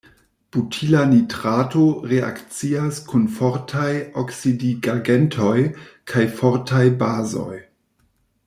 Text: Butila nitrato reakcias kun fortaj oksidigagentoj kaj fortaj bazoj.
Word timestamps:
Butila 0.53 1.01
nitrato 1.11 1.83
reakcias 2.13 2.97
kun 3.11 3.27
fortaj 3.35 3.91
oksidigagentoj 4.23 5.55
kaj 6.13 6.27
fortaj 6.41 6.85
bazoj. 7.05 7.65